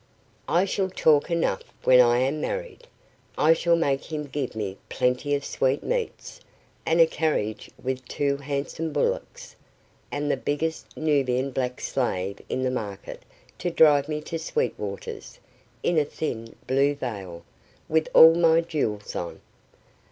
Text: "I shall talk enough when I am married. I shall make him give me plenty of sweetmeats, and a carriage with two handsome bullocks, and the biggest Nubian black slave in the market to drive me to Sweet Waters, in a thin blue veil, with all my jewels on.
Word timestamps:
"I 0.47 0.65
shall 0.65 0.89
talk 0.89 1.29
enough 1.29 1.61
when 1.83 1.99
I 1.99 2.17
am 2.17 2.41
married. 2.41 2.87
I 3.37 3.53
shall 3.53 3.75
make 3.75 4.05
him 4.11 4.23
give 4.23 4.55
me 4.55 4.79
plenty 4.89 5.35
of 5.35 5.45
sweetmeats, 5.45 6.41
and 6.87 6.99
a 6.99 7.05
carriage 7.05 7.69
with 7.79 8.07
two 8.07 8.37
handsome 8.37 8.91
bullocks, 8.93 9.55
and 10.11 10.31
the 10.31 10.37
biggest 10.37 10.97
Nubian 10.97 11.51
black 11.51 11.79
slave 11.81 12.41
in 12.49 12.63
the 12.63 12.71
market 12.71 13.21
to 13.59 13.69
drive 13.69 14.09
me 14.09 14.21
to 14.21 14.39
Sweet 14.39 14.73
Waters, 14.79 15.37
in 15.83 15.99
a 15.99 16.05
thin 16.05 16.55
blue 16.65 16.95
veil, 16.95 17.43
with 17.87 18.09
all 18.15 18.33
my 18.33 18.59
jewels 18.61 19.15
on. 19.15 19.39